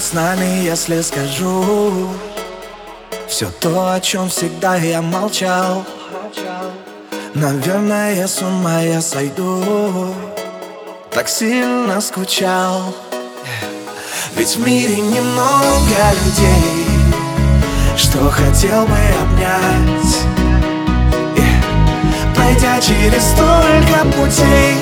станет 0.00 0.02
с 0.02 0.12
нами, 0.12 0.64
если 0.64 1.00
скажу. 1.02 2.08
Все 3.28 3.48
то, 3.60 3.92
о 3.92 4.00
чем 4.00 4.28
всегда 4.28 4.76
я 4.76 5.02
молчал. 5.02 5.84
Наверное, 7.34 8.26
с 8.26 8.42
ума 8.42 8.80
я 8.80 9.00
сойду. 9.00 10.14
Так 11.10 11.28
сильно 11.28 12.00
скучал. 12.00 12.94
Ведь 14.34 14.56
в 14.56 14.66
мире 14.66 14.96
немного 14.96 16.12
людей. 16.24 16.86
Что 17.96 18.30
хотел 18.30 18.86
бы 18.86 18.98
обнять? 19.22 20.18
Пройдя 22.34 22.80
через 22.80 23.22
столько 23.22 24.04
путей 24.16 24.76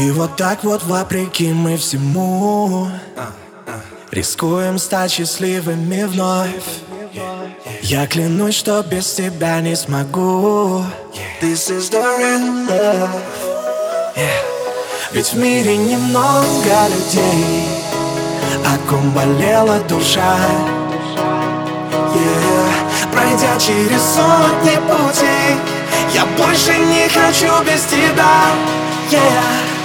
И 0.00 0.10
вот 0.12 0.34
так 0.36 0.64
вот 0.64 0.82
вопреки 0.84 1.52
мы 1.52 1.76
всему 1.76 2.88
Рискуем 4.10 4.78
стать 4.78 5.10
счастливыми 5.10 6.04
вновь 6.04 6.48
Я 7.82 8.06
клянусь, 8.06 8.54
что 8.54 8.82
без 8.82 9.12
тебя 9.12 9.60
не 9.60 9.76
смогу 9.76 10.82
This 11.42 11.70
is 11.70 11.90
the 11.90 12.02
real 12.18 12.66
love. 12.66 13.10
Ведь 15.12 15.34
в 15.34 15.36
мире 15.36 15.76
немного 15.76 16.88
людей 16.88 17.66
О 18.64 18.88
ком 18.88 19.10
болела 19.10 19.80
душа 19.80 20.38
yeah. 22.14 23.12
Пройдя 23.12 23.58
через 23.58 24.00
сотни 24.00 24.76
путей 24.88 25.58
Я 26.14 26.24
больше 26.38 26.78
не 26.78 27.06
хочу 27.10 27.62
без 27.64 27.82
тебя 27.82 28.46
yeah. 29.10 29.79